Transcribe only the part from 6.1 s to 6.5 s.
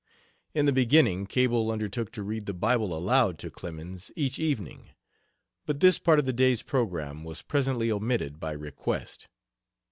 of the